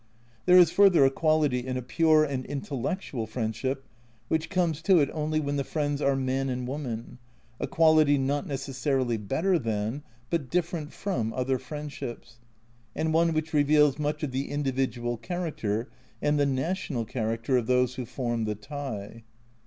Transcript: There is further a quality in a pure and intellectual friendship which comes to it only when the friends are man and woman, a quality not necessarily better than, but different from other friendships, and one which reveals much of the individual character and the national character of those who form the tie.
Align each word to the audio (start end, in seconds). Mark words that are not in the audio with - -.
There 0.47 0.57
is 0.57 0.71
further 0.71 1.05
a 1.05 1.11
quality 1.11 1.59
in 1.59 1.77
a 1.77 1.83
pure 1.83 2.23
and 2.23 2.43
intellectual 2.47 3.27
friendship 3.27 3.83
which 4.29 4.49
comes 4.49 4.81
to 4.81 4.97
it 4.97 5.11
only 5.13 5.39
when 5.39 5.57
the 5.57 5.63
friends 5.63 6.01
are 6.01 6.15
man 6.15 6.49
and 6.49 6.67
woman, 6.67 7.19
a 7.59 7.67
quality 7.67 8.17
not 8.17 8.47
necessarily 8.47 9.17
better 9.17 9.59
than, 9.59 10.01
but 10.31 10.49
different 10.49 10.91
from 10.91 11.31
other 11.33 11.59
friendships, 11.59 12.39
and 12.95 13.13
one 13.13 13.31
which 13.31 13.53
reveals 13.53 13.99
much 13.99 14.23
of 14.23 14.31
the 14.31 14.49
individual 14.49 15.17
character 15.17 15.91
and 16.19 16.39
the 16.39 16.47
national 16.47 17.05
character 17.05 17.55
of 17.55 17.67
those 17.67 17.93
who 17.93 18.07
form 18.07 18.45
the 18.45 18.55
tie. 18.55 19.21